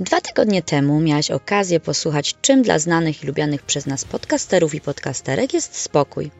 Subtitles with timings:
[0.00, 4.80] Dwa tygodnie temu miałaś okazję posłuchać, czym dla znanych i lubianych przez nas podcasterów i
[4.80, 6.30] podcasterek jest spokój.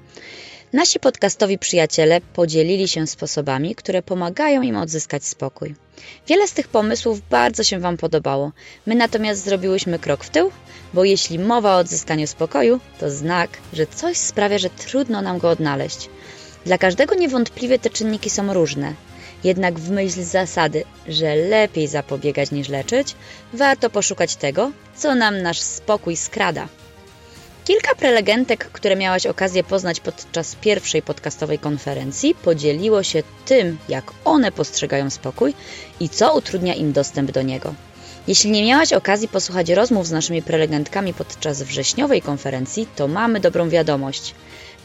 [0.72, 5.74] Nasi podcastowi przyjaciele podzielili się sposobami, które pomagają im odzyskać spokój.
[6.28, 8.52] Wiele z tych pomysłów bardzo się Wam podobało.
[8.86, 10.50] My natomiast zrobiłyśmy krok w tył,
[10.94, 15.50] bo jeśli mowa o odzyskaniu spokoju, to znak, że coś sprawia, że trudno nam go
[15.50, 16.08] odnaleźć.
[16.64, 18.94] Dla każdego niewątpliwie te czynniki są różne.
[19.44, 23.14] Jednak w myśl zasady, że lepiej zapobiegać niż leczyć,
[23.52, 26.68] warto poszukać tego, co nam nasz spokój skrada.
[27.64, 34.52] Kilka prelegentek, które miałaś okazję poznać podczas pierwszej podcastowej konferencji, podzieliło się tym, jak one
[34.52, 35.54] postrzegają spokój
[36.00, 37.74] i co utrudnia im dostęp do niego.
[38.28, 43.68] Jeśli nie miałaś okazji posłuchać rozmów z naszymi prelegentkami podczas wrześniowej konferencji, to mamy dobrą
[43.68, 44.34] wiadomość.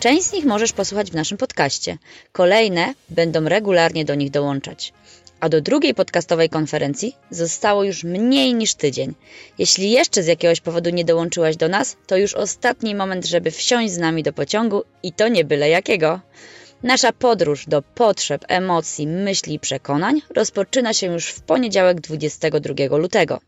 [0.01, 1.97] Część z nich możesz posłuchać w naszym podcaście.
[2.31, 4.93] Kolejne będą regularnie do nich dołączać.
[5.39, 9.13] A do drugiej podcastowej konferencji zostało już mniej niż tydzień.
[9.57, 13.93] Jeśli jeszcze z jakiegoś powodu nie dołączyłaś do nas, to już ostatni moment, żeby wsiąść
[13.93, 16.19] z nami do pociągu i to nie byle jakiego.
[16.83, 23.39] Nasza podróż do potrzeb, emocji, myśli i przekonań rozpoczyna się już w poniedziałek 22 lutego.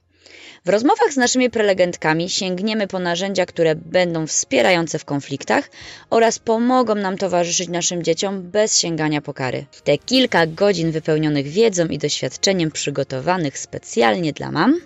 [0.66, 5.70] W rozmowach z naszymi prelegentkami sięgniemy po narzędzia, które będą wspierające w konfliktach
[6.10, 9.66] oraz pomogą nam towarzyszyć naszym dzieciom bez sięgania po kary.
[9.84, 14.80] Te kilka godzin wypełnionych wiedzą i doświadczeniem przygotowanych specjalnie dla mam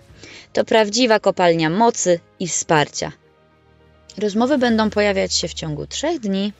[0.53, 3.11] to prawdziwa kopalnia mocy i wsparcia.
[4.17, 6.53] Rozmowy będą pojawiać się w ciągu trzech dni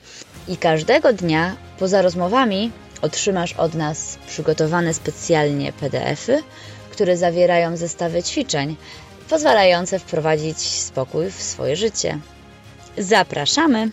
[0.48, 2.70] i każdego dnia poza rozmowami
[3.02, 6.42] otrzymasz od nas przygotowane specjalnie PDFy,
[6.90, 8.76] które zawierają zestawy ćwiczeń,
[9.28, 12.18] pozwalające wprowadzić spokój w swoje życie.
[12.98, 13.90] Zapraszamy!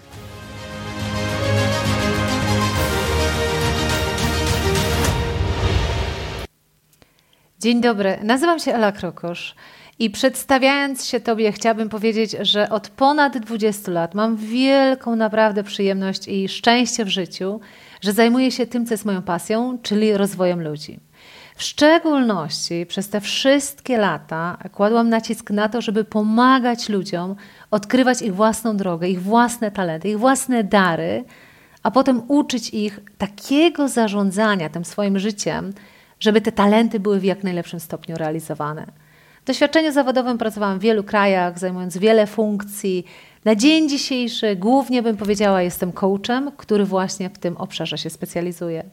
[7.59, 9.55] Dzień dobry, nazywam się Ela Krokosz
[9.99, 16.27] i przedstawiając się Tobie chciałabym powiedzieć, że od ponad 20 lat mam wielką naprawdę przyjemność
[16.27, 17.59] i szczęście w życiu,
[18.01, 20.99] że zajmuję się tym, co jest moją pasją, czyli rozwojem ludzi.
[21.55, 27.35] W szczególności przez te wszystkie lata kładłam nacisk na to, żeby pomagać ludziom
[27.71, 31.23] odkrywać ich własną drogę, ich własne talenty, ich własne dary,
[31.83, 35.73] a potem uczyć ich takiego zarządzania tym swoim życiem,
[36.19, 38.85] żeby te talenty były w jak najlepszym stopniu realizowane.
[39.43, 43.05] W doświadczeniu zawodowym pracowałam w wielu krajach, zajmując wiele funkcji.
[43.45, 48.83] Na dzień dzisiejszy głównie bym powiedziała, jestem coachem, który właśnie w tym obszarze się specjalizuje.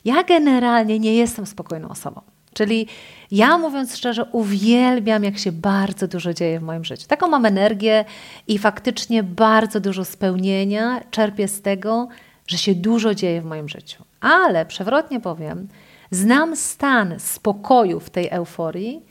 [0.05, 2.21] Ja generalnie nie jestem spokojną osobą.
[2.53, 2.87] Czyli
[3.31, 7.07] ja mówiąc szczerze, uwielbiam, jak się bardzo dużo dzieje w moim życiu.
[7.09, 8.05] Taką mam energię
[8.49, 12.09] i faktycznie bardzo dużo spełnienia czerpię z tego,
[12.47, 14.05] że się dużo dzieje w moim życiu.
[14.21, 15.69] Ale przewrotnie powiem,
[16.11, 19.03] znam stan spokoju w tej euforii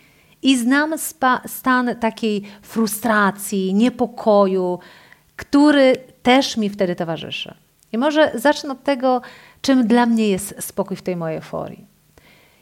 [0.41, 0.93] i znam
[1.45, 4.79] stan takiej frustracji, niepokoju,
[5.35, 7.53] który też mi wtedy towarzyszy.
[7.93, 9.21] I może zacznę od tego,
[9.61, 11.96] czym dla mnie jest spokój w tej mojej euforii.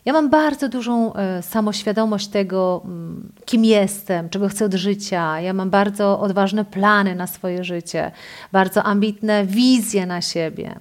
[0.05, 5.39] Ja mam bardzo dużą e, samoświadomość tego, mm, kim jestem, czego chcę od życia.
[5.39, 8.11] Ja mam bardzo odważne plany na swoje życie,
[8.51, 10.79] bardzo ambitne wizje na siebie.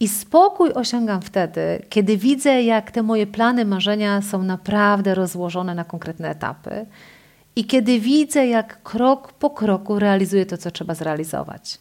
[0.00, 5.84] I spokój osiągam wtedy, kiedy widzę, jak te moje plany, marzenia są naprawdę rozłożone na
[5.84, 6.86] konkretne etapy
[7.56, 11.78] i kiedy widzę, jak krok po kroku realizuję to, co trzeba zrealizować.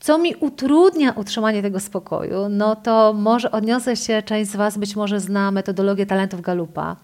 [0.00, 4.96] Co mi utrudnia utrzymanie tego spokoju, no to może odniosę się, część z Was być
[4.96, 6.96] może zna metodologię talentów Galupa.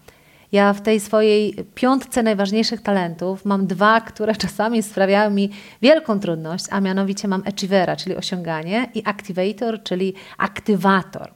[0.51, 5.49] Ja w tej swojej piątce najważniejszych talentów mam dwa, które czasami sprawiają mi
[5.81, 11.33] wielką trudność, a mianowicie mam achievera, czyli osiąganie, i activator, czyli aktywator.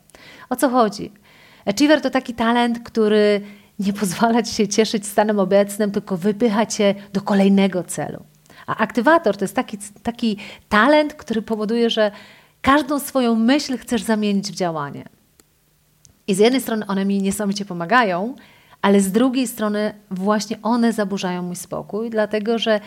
[0.49, 1.11] O co chodzi?
[1.65, 3.41] Achiever to taki talent, który
[3.79, 8.30] nie pozwala ci się cieszyć stanem obecnym, tylko wypycha cię do kolejnego celu.
[8.71, 10.37] A aktywator to jest taki, taki
[10.69, 12.11] talent, który powoduje, że
[12.61, 15.05] każdą swoją myśl chcesz zamienić w działanie.
[16.27, 18.35] I z jednej strony one mi niesamowicie pomagają,
[18.81, 22.79] ale z drugiej strony właśnie one zaburzają mój spokój, dlatego że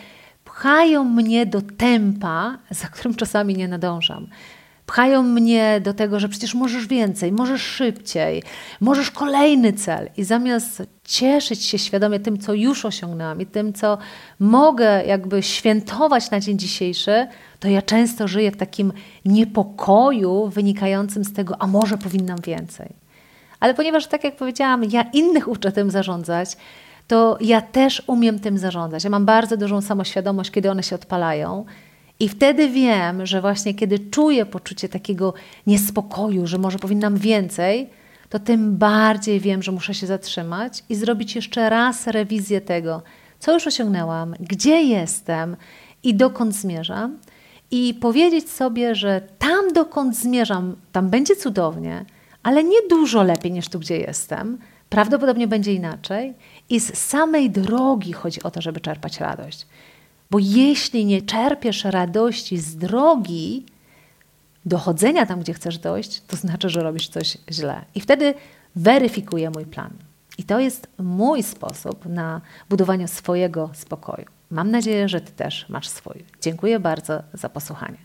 [0.45, 4.27] pchają mnie do tempa, za którym czasami nie nadążam.
[4.85, 8.43] Pchają mnie do tego, że przecież możesz więcej, możesz szybciej,
[8.81, 10.09] możesz kolejny cel.
[10.17, 13.97] I zamiast cieszyć się świadomie tym, co już osiągnęłam i tym, co
[14.39, 17.27] mogę jakby świętować na dzień dzisiejszy,
[17.59, 18.93] to ja często żyję w takim
[19.25, 22.89] niepokoju wynikającym z tego, a może powinnam więcej.
[23.59, 26.57] Ale ponieważ, tak jak powiedziałam, ja innych uczę tym zarządzać,
[27.07, 29.03] to ja też umiem tym zarządzać.
[29.03, 31.65] Ja mam bardzo dużą samoświadomość, kiedy one się odpalają.
[32.19, 35.33] I wtedy wiem, że właśnie kiedy czuję poczucie takiego
[35.67, 37.89] niespokoju, że może powinnam więcej,
[38.29, 43.01] to tym bardziej wiem, że muszę się zatrzymać i zrobić jeszcze raz rewizję tego,
[43.39, 45.57] co już osiągnęłam, gdzie jestem
[46.03, 47.17] i dokąd zmierzam.
[47.71, 52.05] I powiedzieć sobie, że tam, dokąd zmierzam, tam będzie cudownie,
[52.43, 54.57] ale nie dużo lepiej niż tu, gdzie jestem.
[54.89, 56.33] Prawdopodobnie będzie inaczej.
[56.69, 59.67] I z samej drogi chodzi o to, żeby czerpać radość.
[60.31, 63.65] Bo jeśli nie czerpiesz radości z drogi
[64.65, 67.85] dochodzenia tam, gdzie chcesz dojść, to znaczy, że robisz coś źle.
[67.95, 68.33] I wtedy
[68.75, 69.91] weryfikuję mój plan.
[70.37, 74.25] I to jest mój sposób na budowanie swojego spokoju.
[74.51, 76.23] Mam nadzieję, że Ty też masz swój.
[76.41, 77.97] Dziękuję bardzo za posłuchanie.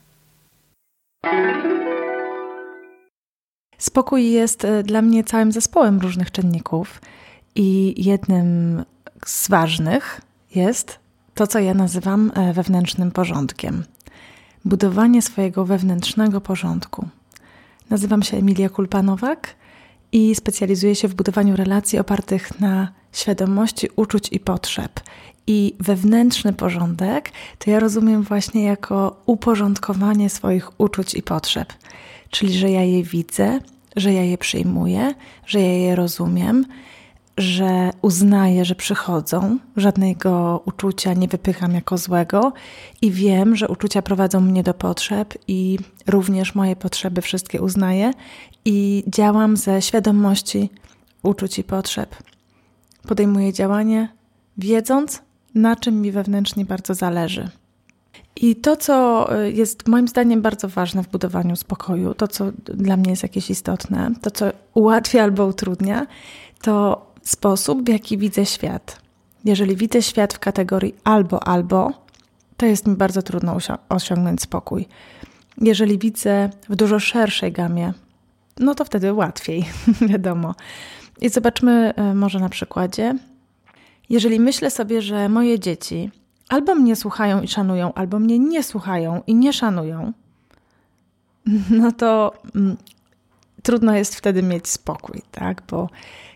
[3.78, 7.00] Spokój jest e, dla mnie całym zespołem różnych czynników
[7.55, 8.84] i jednym
[9.26, 10.20] z ważnych
[10.55, 10.99] jest
[11.35, 13.85] to, co ja nazywam e, wewnętrznym porządkiem.
[14.65, 17.09] Budowanie swojego wewnętrznego porządku.
[17.91, 19.55] Nazywam się Emilia Kulpanowak
[20.12, 25.00] i specjalizuję się w budowaniu relacji opartych na świadomości uczuć i potrzeb.
[25.47, 31.73] I wewnętrzny porządek to ja rozumiem właśnie jako uporządkowanie swoich uczuć i potrzeb.
[32.31, 33.61] Czyli, że ja je widzę,
[33.97, 35.15] że ja je przyjmuję,
[35.47, 36.67] że ja je rozumiem,
[37.40, 42.52] że uznaję, że przychodzą, żadnego uczucia nie wypycham jako złego
[43.02, 48.12] i wiem, że uczucia prowadzą mnie do potrzeb i również moje potrzeby wszystkie uznaję
[48.64, 50.70] i działam ze świadomości
[51.22, 52.16] uczuć i potrzeb.
[53.08, 54.08] Podejmuję działanie,
[54.58, 55.22] wiedząc,
[55.54, 57.48] na czym mi wewnętrznie bardzo zależy.
[58.36, 62.96] I to, co y, jest moim zdaniem bardzo ważne w budowaniu spokoju, to, co dla
[62.96, 66.06] mnie jest jakieś istotne, to, co ułatwia albo utrudnia,
[66.62, 69.00] to sposób, w jaki widzę świat.
[69.44, 71.93] Jeżeli widzę świat w kategorii albo, albo,
[72.56, 73.56] to jest mi bardzo trudno
[73.88, 74.88] osiągnąć spokój.
[75.61, 77.93] Jeżeli widzę w dużo szerszej gamie,
[78.59, 79.65] no to wtedy łatwiej,
[80.11, 80.55] wiadomo.
[81.21, 83.15] I zobaczmy y, może na przykładzie.
[84.09, 86.11] Jeżeli myślę sobie, że moje dzieci
[86.49, 90.12] albo mnie słuchają i szanują, albo mnie nie słuchają i nie szanują,
[91.81, 92.77] no to mm,
[93.62, 95.62] trudno jest wtedy mieć spokój, tak?
[95.71, 95.88] Bo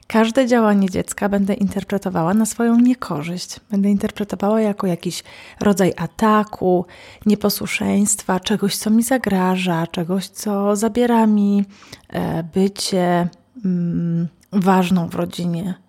[0.06, 3.60] każde działanie dziecka będę interpretowała na swoją niekorzyść.
[3.70, 5.22] Będę interpretowała jako jakiś
[5.60, 6.86] rodzaj ataku,
[7.26, 11.64] nieposłuszeństwa, czegoś, co mi zagraża, czegoś, co zabiera mi
[12.08, 13.28] e, bycie
[13.64, 15.84] mm, ważną w rodzinie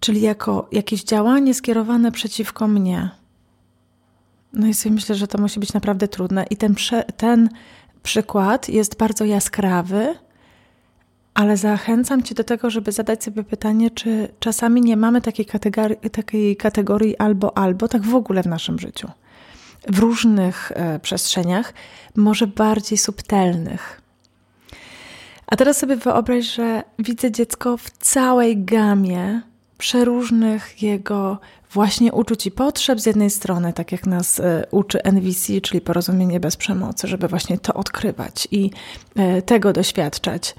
[0.00, 3.10] czyli jako jakieś działanie skierowane przeciwko mnie.
[4.52, 6.44] No i sobie myślę, że to musi być naprawdę trudne.
[6.50, 6.74] I ten,
[7.16, 7.48] ten
[8.02, 10.14] przykład jest bardzo jaskrawy,
[11.36, 15.96] ale zachęcam Cię do tego, żeby zadać sobie pytanie, czy czasami nie mamy takiej kategorii,
[16.12, 19.08] takiej kategorii albo albo, tak w ogóle w naszym życiu.
[19.88, 21.74] W różnych e, przestrzeniach,
[22.16, 24.00] może bardziej subtelnych.
[25.46, 29.42] A teraz sobie wyobraź, że widzę dziecko w całej gamie
[29.78, 31.38] przeróżnych jego
[31.72, 36.40] właśnie uczuć i potrzeb z jednej strony, tak jak nas e, uczy NVC, czyli porozumienie
[36.40, 38.70] bez przemocy, żeby właśnie to odkrywać i
[39.16, 40.54] e, tego doświadczać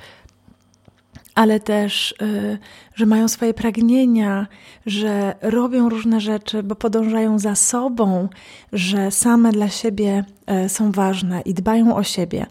[1.38, 2.58] ale też, e,
[2.96, 4.48] że mają swoje pragnienia,
[4.86, 8.30] że robią różne rzeczy, bo podążają za sobą,
[8.74, 10.26] że same dla siebie
[10.68, 12.46] są ważne i dbają o siebie,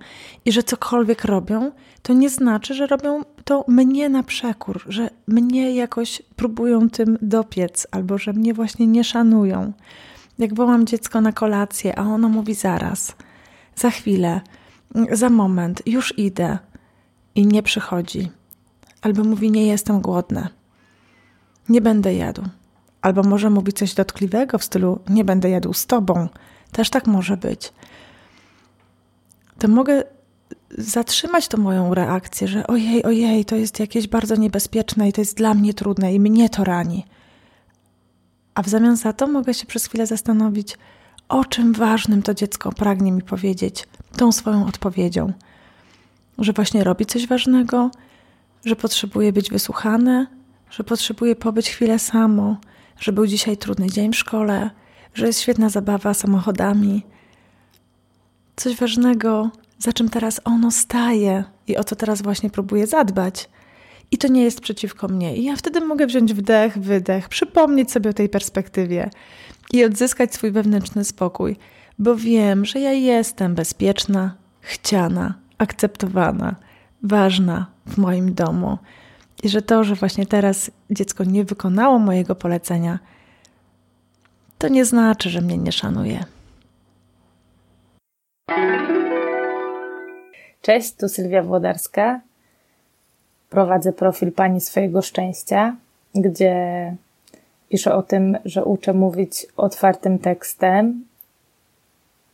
[0.45, 1.71] i że cokolwiek robią,
[2.02, 7.87] to nie znaczy, że robią to mnie na przekór, że mnie jakoś próbują tym dopiec,
[7.90, 9.73] albo że mnie właśnie nie szanują.
[10.38, 13.16] Jak wołam dziecko na kolację, a ono mówi zaraz,
[13.76, 14.40] za chwilę,
[15.12, 16.59] za moment, już idę
[17.35, 18.31] i nie przychodzi.
[19.06, 20.48] Albo mówi, nie jestem głodne,
[21.68, 22.42] nie będę jadł.
[23.02, 26.28] Albo może mówi coś dotkliwego w stylu, nie będę jadł z tobą.
[26.72, 27.72] Też tak może być.
[29.58, 30.04] To mogę
[30.70, 35.36] zatrzymać tą moją reakcję, że ojej, ojej, to jest jakieś bardzo niebezpieczne i to jest
[35.36, 37.06] dla mnie trudne i mnie to rani.
[38.54, 40.78] A w zamian za to mogę się przez chwilę zastanowić,
[41.28, 45.32] o czym ważnym to dziecko pragnie mi powiedzieć tą swoją odpowiedzią.
[46.38, 47.90] Że właśnie robi coś ważnego,
[48.66, 50.26] że potrzebuje być wysłuchane,
[50.70, 52.56] że potrzebuje pobyć chwilę samo,
[52.99, 54.70] że był dzisiaj trudny dzień w szkole,
[55.14, 57.02] że jest świetna zabawa samochodami,
[58.56, 63.49] coś ważnego, za czym teraz ono staje i o co teraz właśnie próbuje zadbać.
[64.11, 65.37] I to nie jest przeciwko mnie.
[65.37, 69.11] I ja wtedy mogę wziąć wdech, wydech, przypomnieć sobie o tej perspektywie
[69.73, 71.56] i odzyskać swój wewnętrzny spokój,
[71.99, 76.56] bo wiem, że ja jestem bezpieczna, chciana, akceptowana,
[77.02, 78.78] ważna w moim domu.
[79.43, 82.99] I że to, że właśnie teraz dziecko nie wykonało mojego polecenia,
[84.59, 86.25] to nie znaczy, że mnie nie szanuje.
[90.62, 92.21] Cześć, tu Sylwia Włodarska.
[93.50, 95.76] Prowadzę profil Pani swojego szczęścia,
[96.14, 96.95] gdzie
[97.69, 101.05] piszę o tym, że uczę mówić otwartym tekstem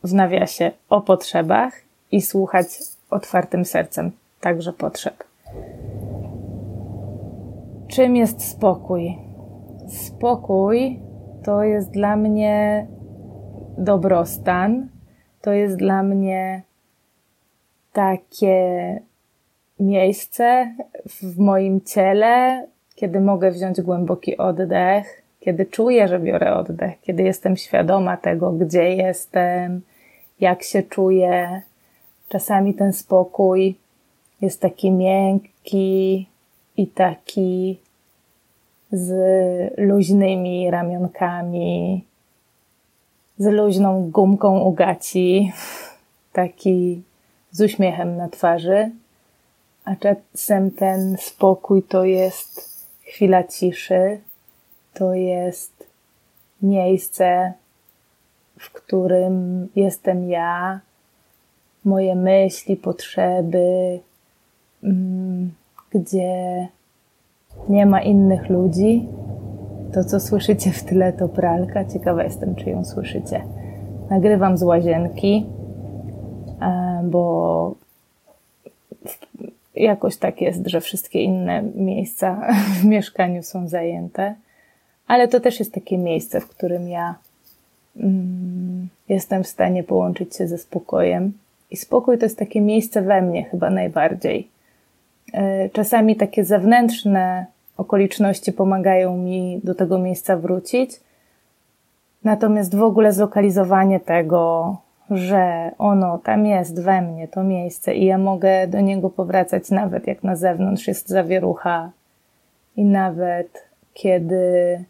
[0.03, 1.73] w nawiasie o potrzebach
[2.11, 2.67] i słuchać
[3.09, 5.23] otwartym sercem także potrzeb.
[7.87, 9.17] Czym jest spokój?
[9.87, 10.99] Spokój
[11.43, 12.87] to jest dla mnie
[13.77, 14.87] dobrostan,
[15.41, 16.61] to jest dla mnie
[17.93, 18.99] takie
[19.79, 20.75] miejsce
[21.05, 27.57] w moim ciele, kiedy mogę wziąć głęboki oddech, kiedy czuję, że biorę oddech, kiedy jestem
[27.57, 29.81] świadoma tego, gdzie jestem,
[30.39, 31.61] jak się czuję.
[32.29, 33.75] Czasami ten spokój
[34.41, 36.27] jest taki miękki
[36.77, 37.79] i taki
[38.91, 39.09] z
[39.77, 42.05] luźnymi ramionkami,
[43.37, 45.51] z luźną gumką u gaci,
[46.33, 47.01] taki
[47.51, 48.91] z uśmiechem na twarzy,
[49.85, 54.19] a czasem ten spokój to jest chwila ciszy,
[54.93, 55.87] to jest
[56.61, 57.53] miejsce,
[58.59, 60.79] w którym jestem ja,
[61.85, 63.99] moje myśli, potrzeby,
[64.83, 65.51] mm,
[65.93, 66.67] gdzie
[67.69, 69.07] nie ma innych ludzi.
[69.93, 71.85] To, co słyszycie w tyle, to pralka.
[71.85, 73.41] Ciekawa jestem, czy ją słyszycie.
[74.09, 75.45] Nagrywam z łazienki,
[76.61, 77.75] e, bo
[79.75, 82.41] jakoś tak jest, że wszystkie inne miejsca
[82.81, 84.35] w mieszkaniu są zajęte.
[85.07, 87.15] Ale to też jest takie miejsce, w którym ja
[87.97, 91.33] mm, jestem w stanie połączyć się ze spokojem.
[91.71, 94.52] I spokój to jest takie miejsce we mnie chyba najbardziej.
[95.33, 97.45] E, czasami takie zewnętrzne
[97.77, 100.99] okoliczności pomagają mi do tego miejsca wrócić.
[102.23, 104.75] Natomiast w ogóle zlokalizowanie tego,
[105.09, 110.07] że ono tam jest we mnie, to miejsce, i ja mogę do niego powracać nawet
[110.07, 111.91] jak na zewnątrz jest zawierucha,
[112.75, 113.63] i nawet
[113.93, 114.83] kiedy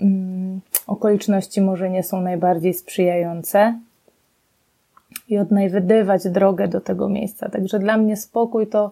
[0.00, 3.78] mm, okoliczności może nie są najbardziej sprzyjające,
[5.28, 7.48] i odnajdywać drogę do tego miejsca.
[7.48, 8.90] Także dla mnie spokój to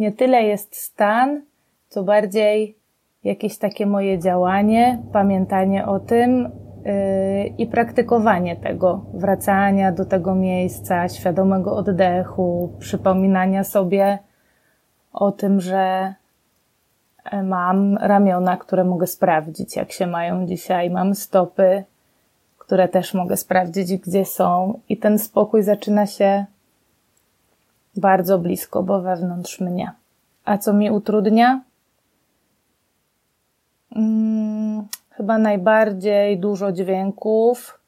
[0.00, 1.42] nie tyle jest stan,
[1.88, 2.76] co bardziej
[3.24, 6.50] jakieś takie moje działanie, pamiętanie o tym
[6.84, 14.18] yy, i praktykowanie tego, wracania do tego miejsca, świadomego oddechu, przypominania sobie
[15.12, 16.14] o tym, że
[17.24, 21.84] e, mam ramiona, które mogę sprawdzić, jak się mają dzisiaj, mam stopy,
[22.58, 26.44] które też mogę sprawdzić, gdzie są, i ten spokój zaczyna się
[28.00, 29.92] bardzo blisko, bo wewnątrz mnie.
[30.44, 31.60] A co mi utrudnia?
[33.94, 37.80] Hmm, chyba najbardziej dużo dźwięków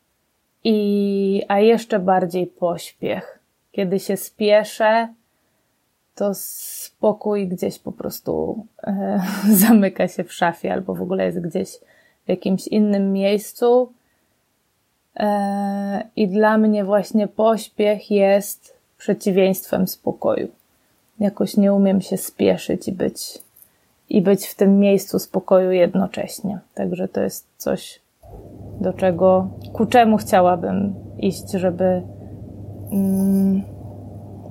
[0.64, 3.38] i, a jeszcze bardziej pośpiech.
[3.73, 5.09] Kiedy się spieszę,
[6.14, 9.21] to spokój gdzieś po prostu e,
[9.66, 11.69] zamyka się w szafie albo w ogóle jest gdzieś
[12.26, 13.92] w jakimś innym miejscu.
[15.16, 20.49] E, I dla mnie właśnie pośpiech jest przeciwieństwem spokoju.
[21.21, 23.38] Jakoś nie umiem się spieszyć i być,
[24.09, 26.59] i być w tym miejscu spokoju jednocześnie.
[26.75, 28.00] Także to jest coś,
[28.80, 32.02] do czego, ku czemu chciałabym iść, żeby,
[32.92, 33.62] mm,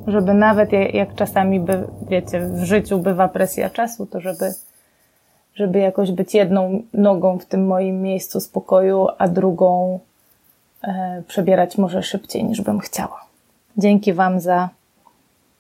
[0.08, 4.54] żeby nawet jak czasami, by, wiecie, w życiu bywa presja czasu, to żeby,
[5.56, 10.00] żeby jakoś być jedną nogą w tym moim miejscu spokoju, a drugą
[10.84, 13.31] e, przebierać może szybciej niż bym chciała.
[13.78, 14.70] Dzięki Wam za,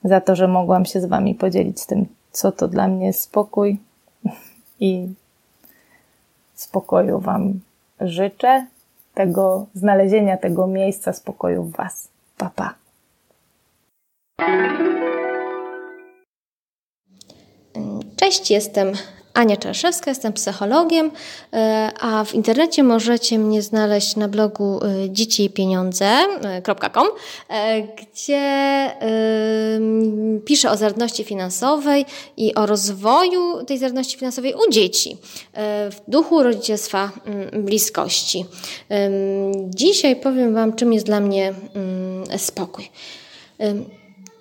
[0.03, 3.79] za to, że mogłam się z Wami podzielić tym, co to dla mnie jest spokój
[4.79, 5.07] i
[6.55, 7.59] spokoju Wam
[8.01, 8.65] życzę,
[9.13, 12.07] tego znalezienia tego miejsca spokoju w Was.
[12.37, 12.73] Papa.
[14.35, 14.45] Pa.
[18.15, 18.93] Cześć, jestem
[19.33, 21.11] Ania Czarszewska, jestem psychologiem,
[21.53, 27.07] e, a w internecie możecie mnie znaleźć na blogu e, dzieciipieniądze.com,
[27.49, 28.41] e, gdzie
[30.45, 32.05] piszę o zależności finansowej
[32.37, 35.17] i o rozwoju tej zależności finansowej u dzieci
[35.91, 38.45] w duchu rodzicielstwa mm, bliskości.
[39.67, 42.89] Dzisiaj powiem Wam, czym jest dla mnie mm, spokój.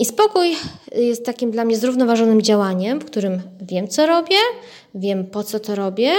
[0.00, 0.56] I spokój
[0.97, 4.37] jest takim dla mnie zrównoważonym działaniem, w którym wiem, co robię,
[4.94, 6.12] wiem, po co to robię,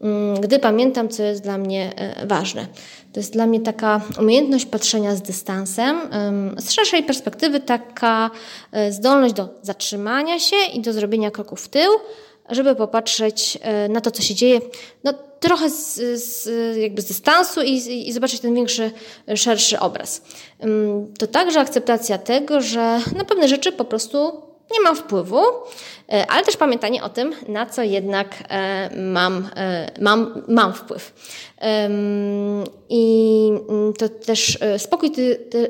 [0.00, 2.66] mm, gdy pamiętam, co jest dla mnie e, ważne.
[3.12, 6.00] To jest dla mnie taka umiejętność patrzenia z dystansem,
[6.58, 8.30] z szerszej perspektywy, taka
[8.72, 11.90] e, zdolność do zatrzymania się i do zrobienia kroku w tył,
[12.50, 14.60] żeby popatrzeć e, na to, co się dzieje,
[15.04, 15.94] no, trochę z,
[16.24, 16.46] z,
[16.76, 17.72] jakby z dystansu i,
[18.08, 18.90] i zobaczyć ten większy,
[19.34, 20.22] szerszy obraz.
[21.18, 25.40] To także akceptacja tego, że na pewne rzeczy po prostu nie mam wpływu,
[26.12, 29.48] e, ale też pamiętanie o tym, na co jednak e, mam,
[30.00, 31.12] mam, mam wpływ.
[32.88, 35.12] I mm, to też spokój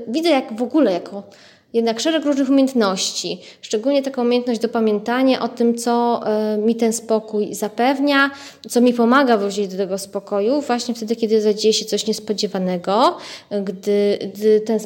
[0.08, 1.22] widzę jak w ogóle jako
[1.76, 6.92] jednak szereg różnych umiejętności, szczególnie taką umiejętność do pamiętania o tym, co e, mi ten
[6.92, 8.30] spokój zapewnia,
[8.68, 13.16] co mi pomaga wrócić do tego spokoju, właśnie wtedy, kiedy zadzieje się coś niespodziewanego,
[13.50, 14.78] gdy, gdy ten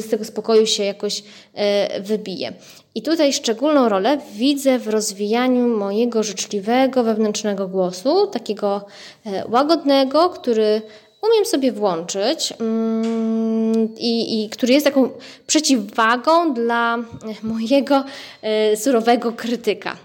[0.00, 1.22] z tego spokoju się jakoś
[1.54, 2.52] e, wybije.
[2.94, 8.86] I tutaj szczególną rolę widzę w rozwijaniu mojego życzliwego wewnętrznego głosu, takiego
[9.26, 10.82] e, łagodnego, który
[11.22, 15.10] umiem sobie włączyć mm, i, i który jest taką
[15.46, 16.98] przeciwwagą dla
[17.42, 18.04] mojego
[18.42, 19.96] e, surowego krytyka.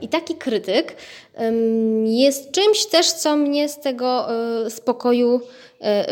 [0.00, 0.96] I taki krytyk
[2.04, 4.28] jest czymś też, co mnie z tego
[4.68, 5.40] spokoju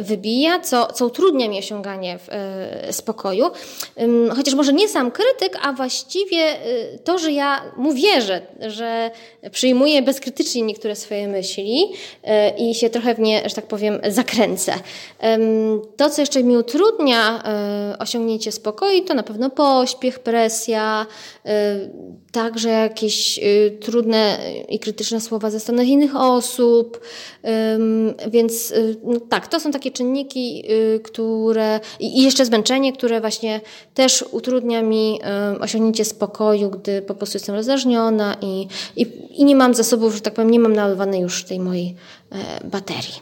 [0.03, 3.51] wybija, co, co utrudnia mi osiąganie e, spokoju.
[4.37, 9.11] Chociaż może nie sam krytyk, a właściwie e, to, że ja mu wierzę, że
[9.53, 11.93] przyjmuję bezkrytycznie niektóre swoje myśli
[12.59, 14.75] i się trochę w nie, że tak powiem, zakręcę.
[15.97, 17.43] To, co jeszcze mi utrudnia
[17.99, 21.07] osiągnięcie spokoju, to na pewno pośpiech, presja,
[22.33, 23.41] także jakieś
[23.81, 27.01] trudne i krytyczne słowa ze strony innych osób.
[28.31, 33.61] Więc no tak, to to są takie czynniki, y, które i jeszcze zmęczenie, które właśnie
[33.95, 35.21] też utrudnia mi
[35.57, 40.21] y, osiągnięcie spokoju, gdy po prostu jestem rozdrażniona i, i, i nie mam zasobów, że
[40.21, 41.95] tak powiem, nie mam naładowanej już tej mojej
[42.33, 43.15] e, baterii.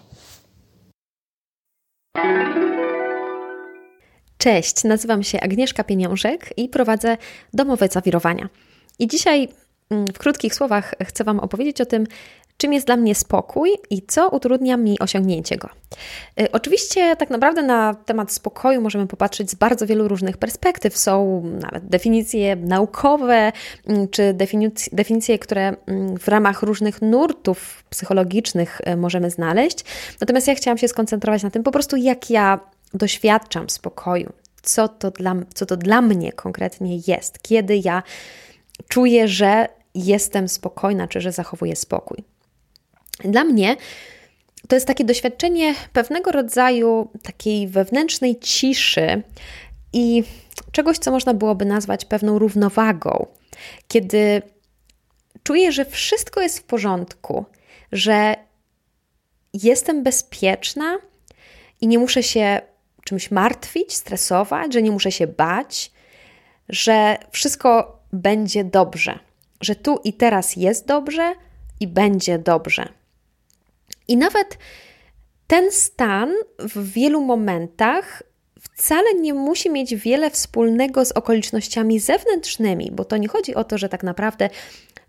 [4.39, 7.17] Cześć, nazywam się Agnieszka Pieniążek i prowadzę
[7.55, 8.49] domowe zawirowania.
[8.99, 9.49] I dzisiaj
[9.91, 12.07] mm, w krótkich słowach chcę Wam opowiedzieć o tym,
[12.57, 15.69] czym jest dla mnie spokój i co utrudnia mi osiągnięcie go.
[16.41, 20.97] Y, oczywiście, tak naprawdę na temat spokoju możemy popatrzeć z bardzo wielu różnych perspektyw.
[20.97, 23.53] Są nawet definicje naukowe,
[23.87, 29.85] mm, czy definicje, definicje które mm, w ramach różnych nurtów psychologicznych y, możemy znaleźć.
[30.21, 32.61] Natomiast ja chciałam się skoncentrować na tym po prostu, jak ja
[32.95, 38.03] doświadczam spokoju, co to dla, co to dla mnie konkretnie jest, kiedy ja
[38.89, 42.36] czuję, że jestem spokojna, czy że zachowuję spokój.
[43.25, 43.77] Dla mnie
[44.69, 49.23] to jest takie doświadczenie pewnego rodzaju takiej wewnętrznej ciszy
[49.93, 50.25] i
[50.73, 53.27] czegoś, co można byłoby nazwać pewną równowagą,
[53.89, 54.43] kiedy
[55.43, 57.45] czuję, że wszystko jest w porządku,
[57.93, 58.35] że
[59.53, 60.99] jestem bezpieczna
[61.81, 62.61] i nie muszę się
[63.05, 65.93] czymś martwić, stresować, że nie muszę się bać,
[66.69, 69.19] że wszystko będzie dobrze,
[69.61, 71.35] że tu i teraz jest dobrze
[71.81, 72.89] i będzie dobrze.
[74.09, 74.59] I nawet
[75.47, 78.23] ten stan w wielu momentach
[78.61, 83.79] wcale nie musi mieć wiele wspólnego z okolicznościami zewnętrznymi, bo to nie chodzi o to,
[83.79, 84.51] że tak naprawdę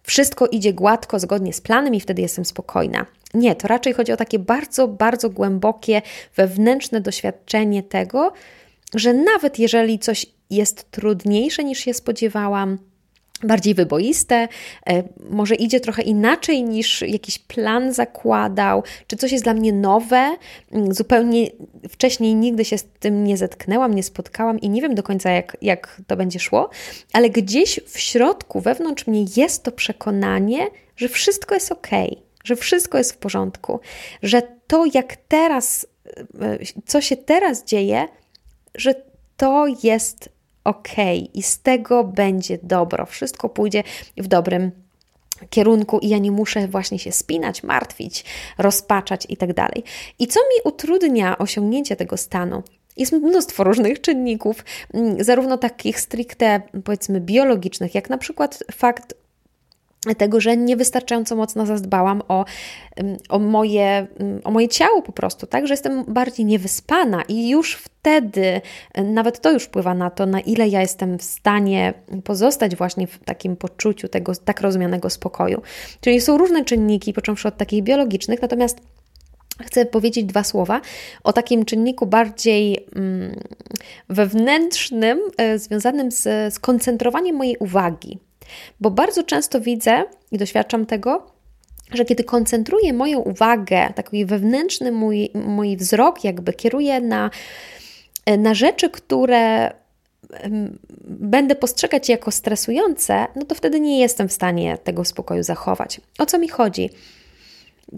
[0.04, 3.06] wszystko idzie gładko, zgodnie z planem i wtedy jestem spokojna.
[3.34, 6.02] Nie, to raczej chodzi o takie bardzo, bardzo głębokie
[6.36, 8.34] wewnętrzne doświadczenie tego,
[8.94, 12.78] że nawet jeżeli coś jest trudniejsze niż się spodziewałam,
[13.44, 14.48] bardziej wyboiste,
[14.90, 20.36] e, może idzie trochę inaczej niż jakiś plan zakładał, czy coś jest dla mnie nowe,
[20.72, 21.48] mm, zupełnie
[21.90, 25.58] wcześniej nigdy się z tym nie zetknęłam, nie spotkałam i nie wiem do końca, jak,
[25.62, 26.70] jak to będzie szło,
[27.14, 31.88] ale gdzieś w środku, wewnątrz mnie jest to przekonanie, że wszystko jest ok,
[32.44, 33.80] że wszystko jest w porządku,
[34.24, 35.88] że to, jak teraz,
[36.42, 38.08] e, co się teraz dzieje,
[38.76, 38.96] że
[39.38, 40.30] to jest
[40.68, 40.98] ok
[41.34, 43.06] i z tego będzie dobro.
[43.06, 43.84] Wszystko pójdzie
[44.18, 44.72] w dobrym
[45.50, 48.26] kierunku i ja nie muszę właśnie się spinać, martwić,
[48.58, 49.72] rozpaczać i tak.
[50.20, 52.64] I co mi utrudnia osiągnięcie tego stanu?
[52.98, 59.14] Jest mnóstwo różnych czynników, mm, zarówno takich stricte, powiedzmy, biologicznych, jak na przykład fakt
[60.16, 62.46] tego, że niewystarczająco mocno zadbałam o,
[63.30, 64.08] o, moje,
[64.44, 68.62] o moje ciało po prostu, tak, że jestem bardziej niewyspana i już wtedy,
[69.04, 71.94] nawet to już wpływa na to, na ile ja jestem w stanie
[72.24, 75.62] pozostać właśnie w takim poczuciu tego tak rozumianego spokoju.
[76.02, 78.82] Czyli są różne czynniki, począwszy od takich biologicznych, natomiast
[79.66, 80.82] Chcę powiedzieć dwa słowa
[81.24, 83.36] o takim czynniku bardziej mm,
[84.10, 88.20] wewnętrznym, e, związanym z skoncentrowaniem mojej uwagi.
[88.80, 91.32] Bo bardzo często widzę i doświadczam tego,
[91.92, 97.30] że kiedy koncentruję moją uwagę, taki wewnętrzny mój, mój wzrok, jakby kieruję na,
[98.38, 99.72] na rzeczy, które
[101.08, 106.02] będę postrzegać jako stresujące, no to wtedy nie jestem w stanie tego spokoju zachować.
[106.20, 106.90] O co mi chodzi?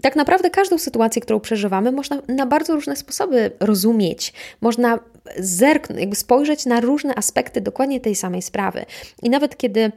[0.02, 4.32] Tak naprawdę każdą sytuację, którą przeżywamy, można na bardzo różne sposoby rozumieć.
[4.60, 4.98] Można
[5.38, 8.84] zerknąć, jakby spojrzeć na różne aspekty dokładnie tej samej sprawy.
[9.22, 9.92] I nawet kiedy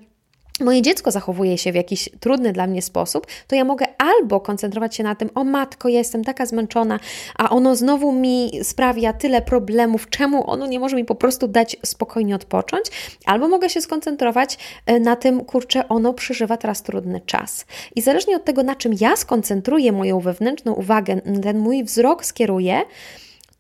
[0.64, 4.96] moje dziecko zachowuje się w jakiś trudny dla mnie sposób, to ja mogę albo koncentrować
[4.96, 7.00] się na tym, o matko, ja jestem taka zmęczona,
[7.38, 11.78] a ono znowu mi sprawia tyle problemów, czemu ono nie może mi po prostu dać
[11.86, 12.86] spokojnie odpocząć,
[13.26, 17.66] albo mogę się skoncentrować e, na tym, kurczę, ono przeżywa teraz trudny czas.
[17.96, 22.82] I zależnie od tego, na czym ja skoncentruję moją wewnętrzną uwagę, ten mój wzrok skieruję,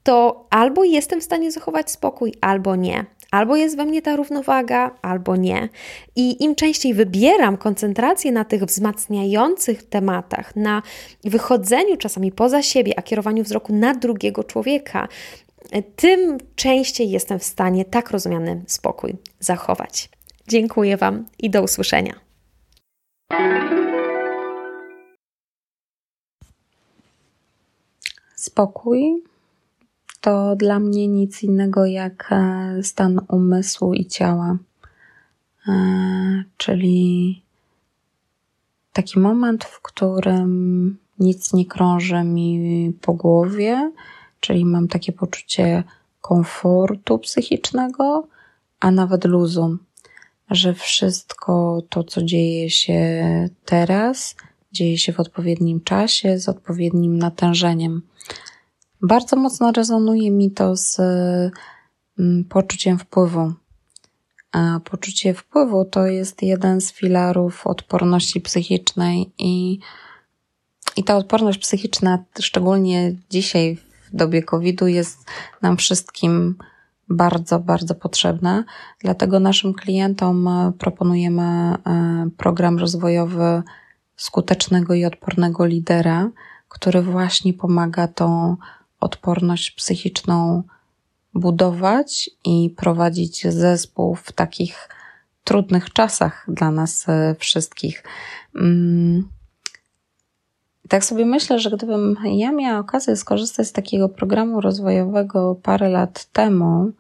[0.04, 3.06] to albo jestem w stanie zachować spokój, albo nie.
[3.34, 5.69] Albo jest we mnie ta równowaga, albo nie.
[6.15, 10.82] I im częściej wybieram koncentrację na tych wzmacniających tematach, na
[11.24, 15.08] wychodzeniu czasami poza siebie, a kierowaniu wzroku na drugiego człowieka,
[15.96, 20.10] tym częściej jestem w stanie tak rozumiany spokój zachować.
[20.48, 22.13] Dziękuję Wam i do usłyszenia.
[28.36, 29.24] Spokój
[30.24, 34.58] to dla mnie nic innego jak e, stan umysłu i ciała.
[35.68, 35.74] E,
[36.58, 37.42] czyli
[38.94, 43.92] taki moment, w którym nic nie krąży mi po głowie,
[44.40, 45.84] czyli mam takie poczucie
[46.22, 48.28] komfortu psychicznego,
[48.80, 49.78] a nawet luzu,
[50.50, 53.00] że wszystko to, co dzieje się
[53.66, 54.36] teraz,
[54.72, 58.02] dzieje się w odpowiednim czasie, z odpowiednim natężeniem.
[59.04, 61.00] Bardzo mocno rezonuje mi to z
[62.20, 63.54] mm, poczuciem wpływu.
[64.52, 69.80] A poczucie wpływu to jest jeden z filarów odporności psychicznej i,
[70.98, 73.78] i ta odporność psychiczna, szczególnie dzisiaj
[74.12, 75.26] w dobie COVID-u, jest
[75.62, 76.56] nam wszystkim
[77.10, 78.63] bardzo, bardzo potrzebna.
[79.00, 81.76] Dlatego naszym klientom e, proponujemy e,
[82.38, 83.63] program rozwojowy
[84.16, 86.30] skutecznego i odpornego lidera,
[86.70, 88.58] który właśnie pomaga tą
[89.04, 90.63] odporność psychiczną
[91.34, 94.89] budować i prowadzić zespół w takich
[95.44, 98.04] trudnych czasach dla nas e, wszystkich.
[98.56, 99.28] Mm.
[100.89, 106.26] Tak sobie myślę, że gdybym ja miała okazję skorzystać z takiego programu rozwojowego parę lat
[106.26, 106.92] temu,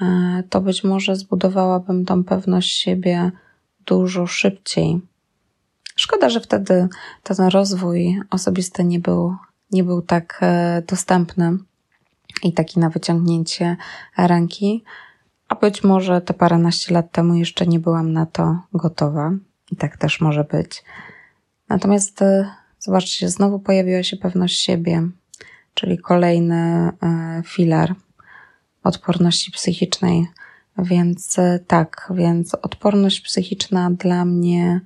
[0.00, 3.30] e, to być może zbudowałabym tą pewność siebie
[3.86, 5.00] dużo szybciej.
[5.96, 6.88] Szkoda, że wtedy
[7.22, 9.36] ten rozwój osobisty nie był
[9.72, 11.58] nie był tak e, dostępny
[12.42, 13.76] i taki na wyciągnięcie
[14.18, 14.84] ręki.
[15.48, 19.32] A być może te paręnaście lat temu jeszcze nie byłam na to gotowa.
[19.70, 20.84] I tak też może być.
[21.68, 25.08] Natomiast e, zobaczcie, znowu pojawiła się pewność siebie,
[25.74, 27.94] czyli kolejny e, filar
[28.84, 30.26] odporności psychicznej.
[30.78, 34.80] Więc tak, więc odporność psychiczna dla mnie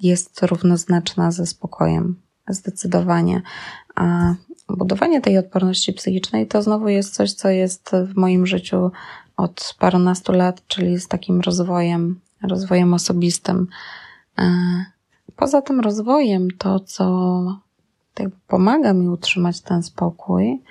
[0.00, 2.27] jest równoznaczna ze spokojem.
[2.48, 3.42] Zdecydowanie.
[3.94, 4.34] A
[4.68, 8.90] budowanie tej odporności psychicznej to znowu jest coś, co jest w moim życiu
[9.36, 13.66] od parunastu lat, czyli z takim rozwojem, rozwojem osobistym.
[14.38, 14.44] E,
[15.36, 17.60] poza tym rozwojem, to co
[18.14, 20.62] tak pomaga mi utrzymać ten spokój,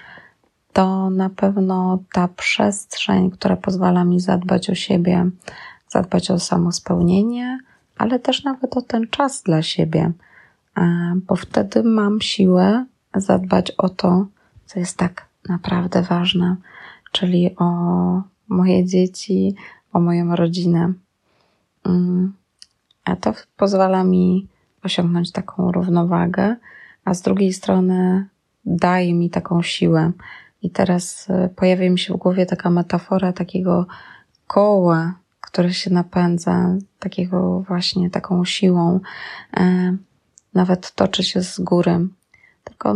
[0.73, 5.29] to na pewno ta przestrzeń, która pozwala mi zadbać o siebie,
[5.89, 7.59] zadbać o samospełnienie,
[7.97, 10.11] ale też nawet o ten czas dla siebie,
[11.15, 12.85] bo wtedy mam siłę
[13.15, 14.27] zadbać o to,
[14.65, 16.55] co jest tak naprawdę ważne,
[17.11, 17.67] czyli o
[18.47, 19.55] moje dzieci,
[19.93, 20.93] o moją rodzinę.
[21.85, 22.33] Mm.
[23.05, 24.47] A to pozwala mi
[24.83, 26.55] osiągnąć taką równowagę,
[27.05, 28.27] a z drugiej strony
[28.65, 30.11] daje mi taką siłę.
[30.61, 33.85] I teraz e, pojawia mi się w głowie taka metafora takiego
[34.47, 38.99] koła, które się napędza, takiego właśnie taką siłą,
[39.57, 39.97] e,
[40.57, 42.07] nawet toczy się z góry.
[42.63, 42.95] Tylko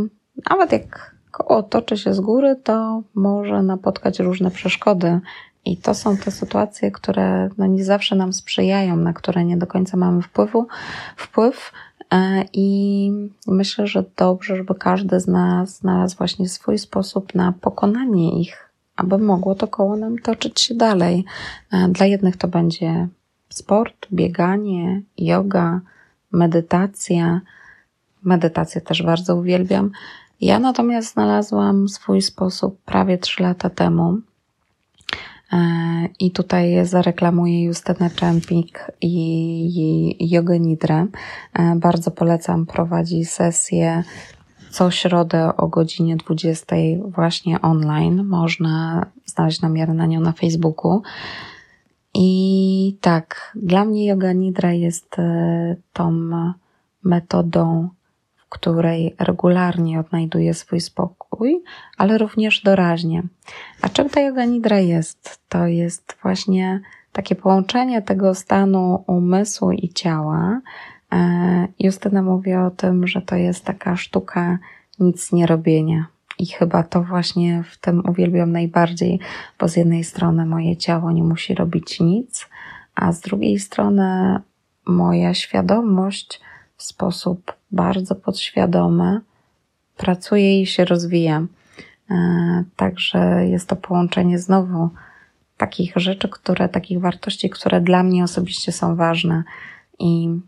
[0.49, 5.19] nawet jak koło toczy się z góry, to może napotkać różne przeszkody.
[5.65, 9.67] I to są te sytuacje, które no nie zawsze nam sprzyjają, na które nie do
[9.67, 10.67] końca mamy wpływu,
[11.15, 11.71] wpływ.
[12.13, 13.11] E, I
[13.47, 19.17] myślę, że dobrze, żeby każdy z nas znalazł właśnie swój sposób na pokonanie ich, aby
[19.17, 21.25] mogło to koło nam toczyć się dalej.
[21.71, 23.07] E, dla jednych to będzie
[23.49, 25.81] sport, bieganie, yoga,
[26.31, 27.41] medytacja.
[28.23, 29.91] Medytację też bardzo uwielbiam.
[30.41, 34.17] Ja natomiast znalazłam swój sposób prawie trzy lata temu.
[35.53, 35.57] E,
[36.19, 41.07] I tutaj zareklamuję Justynę Czempik i Jogę Nidrę.
[41.53, 44.03] E, bardzo polecam, prowadzi sesję
[44.71, 48.23] co środę o godzinie 20 właśnie online.
[48.23, 51.01] Można znaleźć namiary na nią na Facebooku.
[52.13, 56.29] I tak, dla mnie yoga nidra jest e, tą
[57.03, 57.89] metodą,
[58.35, 61.63] w której regularnie odnajduję swój spokój,
[61.97, 63.23] ale również doraźnie.
[63.81, 65.39] A czym ta yoga nidra jest?
[65.49, 70.61] To jest właśnie takie połączenie tego stanu umysłu i ciała.
[71.13, 74.57] E, Justyna mówi o tym, że to jest taka sztuka
[74.99, 76.05] nic nie robienia.
[76.41, 79.19] I chyba to właśnie w tym uwielbiam najbardziej,
[79.59, 82.49] bo z jednej strony moje ciało nie musi robić nic,
[82.95, 84.39] a z drugiej strony
[84.85, 86.41] moja świadomość
[86.77, 89.21] w sposób bardzo podświadomy
[89.97, 91.45] pracuje i się rozwija.
[92.11, 94.89] E, także jest to połączenie znowu
[95.57, 99.43] takich rzeczy, które, takich wartości, które dla mnie osobiście są ważne.
[99.99, 100.39] I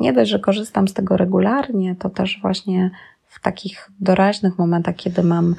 [0.00, 2.90] nie dość, że korzystam z tego regularnie, to też właśnie
[3.30, 5.54] w takich doraźnych momentach, kiedy mam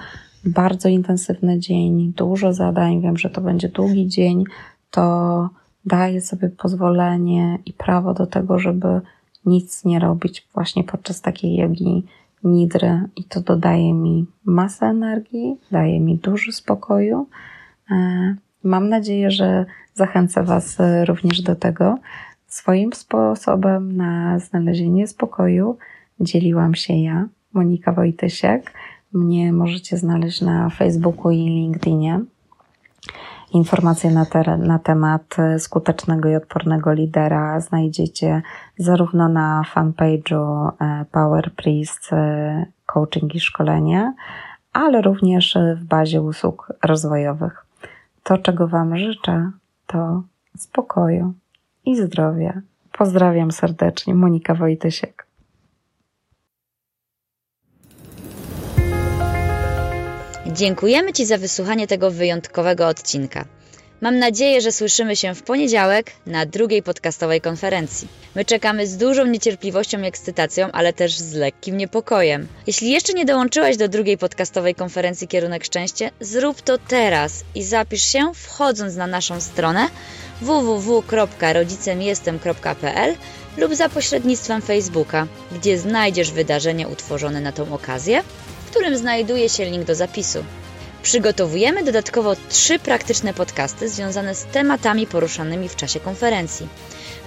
[0.45, 4.43] bardzo intensywny dzień, dużo zadań, wiem, że to będzie długi dzień,
[4.91, 5.49] to
[5.86, 9.01] daję sobie pozwolenie i prawo do tego, żeby
[9.45, 12.05] nic nie robić właśnie podczas takiej jogi
[12.43, 17.27] nidry i to dodaje mi masę energii, daje mi dużo spokoju.
[17.91, 17.95] E,
[18.63, 21.97] mam nadzieję, że zachęcę Was również do tego.
[22.47, 25.77] Swoim sposobem na znalezienie spokoju
[26.19, 27.27] dzieliłam się ja.
[27.53, 28.73] Monika Wojtysiek.
[29.13, 32.19] Mnie możecie znaleźć na Facebooku i LinkedInie.
[33.53, 38.41] Informacje na, te, na temat skutecznego i odpornego lidera znajdziecie
[38.77, 44.13] zarówno na fanpage'u e, Power Priest e, Coaching i Szkolenie,
[44.73, 47.65] ale również w bazie usług rozwojowych.
[48.23, 49.51] To, czego Wam życzę,
[49.87, 50.23] to
[50.57, 51.33] spokoju
[51.85, 52.61] i zdrowia.
[52.97, 55.30] Pozdrawiam serdecznie, Monika Wojtysiek.
[60.55, 63.45] Dziękujemy Ci za wysłuchanie tego wyjątkowego odcinka.
[64.01, 68.07] Mam nadzieję, że słyszymy się w poniedziałek na drugiej podcastowej konferencji.
[68.35, 72.47] My czekamy z dużą niecierpliwością i ekscytacją, ale też z lekkim niepokojem.
[72.67, 78.03] Jeśli jeszcze nie dołączyłaś do drugiej podcastowej konferencji Kierunek Szczęście, zrób to teraz i zapisz
[78.03, 79.87] się wchodząc na naszą stronę
[80.41, 83.15] www.rodzicemjestem.pl
[83.57, 88.23] lub za pośrednictwem Facebooka, gdzie znajdziesz wydarzenie utworzone na tą okazję
[88.71, 90.43] którym znajduje się link do zapisu.
[91.03, 96.67] Przygotowujemy dodatkowo trzy praktyczne podcasty związane z tematami poruszanymi w czasie konferencji.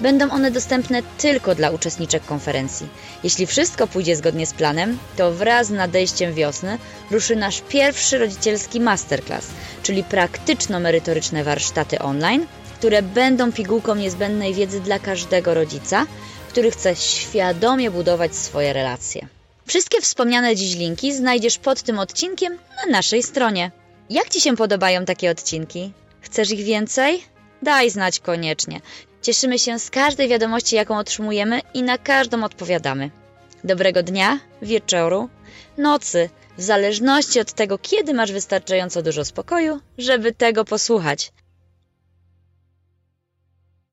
[0.00, 2.86] Będą one dostępne tylko dla uczestniczek konferencji.
[3.24, 6.78] Jeśli wszystko pójdzie zgodnie z planem, to wraz z nadejściem wiosny
[7.10, 9.46] ruszy nasz pierwszy rodzicielski masterclass,
[9.82, 12.46] czyli praktyczno-merytoryczne warsztaty online,
[12.78, 16.06] które będą pigułką niezbędnej wiedzy dla każdego rodzica,
[16.48, 19.33] który chce świadomie budować swoje relacje.
[19.66, 23.70] Wszystkie wspomniane dziś linki znajdziesz pod tym odcinkiem na naszej stronie.
[24.10, 25.92] Jak Ci się podobają takie odcinki?
[26.20, 27.22] Chcesz ich więcej?
[27.62, 28.80] Daj znać koniecznie.
[29.22, 33.10] Cieszymy się z każdej wiadomości, jaką otrzymujemy i na każdą odpowiadamy.
[33.64, 35.28] Dobrego dnia, wieczoru,
[35.78, 41.32] nocy, w zależności od tego, kiedy masz wystarczająco dużo spokoju, żeby tego posłuchać.